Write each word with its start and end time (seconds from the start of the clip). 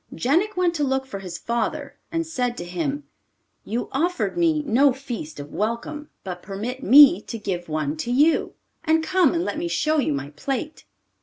Jenik 0.15 0.57
went 0.57 0.73
to 0.73 0.83
look 0.83 1.05
for 1.05 1.19
his 1.19 1.37
father, 1.37 1.95
and 2.11 2.25
said 2.25 2.57
to 2.57 2.65
him: 2.65 3.03
'You 3.63 3.87
offered 3.91 4.35
me 4.35 4.63
no 4.63 4.93
feast 4.93 5.39
of 5.39 5.53
welcome, 5.53 6.09
but 6.23 6.41
permit 6.41 6.81
me 6.81 7.21
to 7.21 7.37
give 7.37 7.69
one 7.69 7.95
to 7.97 8.09
you, 8.11 8.55
and 8.83 9.03
come 9.03 9.35
and 9.35 9.45
let 9.45 9.59
me 9.59 9.67
show 9.67 9.99
you 9.99 10.11
my 10.11 10.31
plate. 10.31 10.85